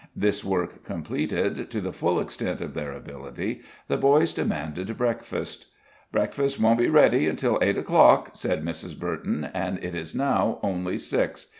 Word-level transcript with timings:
This 0.15 0.43
work 0.43 0.83
completed, 0.83 1.69
to 1.69 1.79
the 1.79 1.93
full 1.93 2.19
extent 2.19 2.59
of 2.59 2.73
their 2.73 2.91
ability, 2.91 3.61
the 3.87 3.97
boys 3.97 4.33
demanded 4.33 4.97
breakfast. 4.97 5.67
"Breakfast 6.11 6.59
won't 6.59 6.79
be 6.79 6.89
ready 6.89 7.27
until 7.27 7.59
eight 7.61 7.77
o'clock," 7.77 8.31
said 8.33 8.65
Mrs. 8.65 8.97
Burton, 8.97 9.47
"and 9.53 9.77
it 9.83 9.93
is 9.93 10.15
now 10.15 10.59
only 10.63 10.97
six. 10.97 11.45